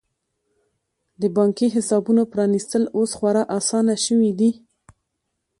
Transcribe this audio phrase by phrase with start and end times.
[1.21, 4.51] د بانکي حسابونو پرانیستل اوس خورا اسانه شوي دي.